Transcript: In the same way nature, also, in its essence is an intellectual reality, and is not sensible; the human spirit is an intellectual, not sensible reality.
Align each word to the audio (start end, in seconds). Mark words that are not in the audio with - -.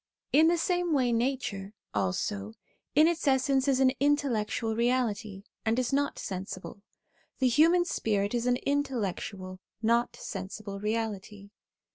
In 0.33 0.47
the 0.47 0.57
same 0.57 0.93
way 0.93 1.11
nature, 1.11 1.73
also, 1.93 2.55
in 2.95 3.07
its 3.07 3.27
essence 3.27 3.67
is 3.67 3.79
an 3.79 3.91
intellectual 3.99 4.75
reality, 4.75 5.43
and 5.63 5.77
is 5.77 5.93
not 5.93 6.17
sensible; 6.17 6.81
the 7.37 7.47
human 7.47 7.85
spirit 7.85 8.33
is 8.33 8.47
an 8.47 8.57
intellectual, 8.65 9.59
not 9.79 10.15
sensible 10.15 10.79
reality. 10.79 11.51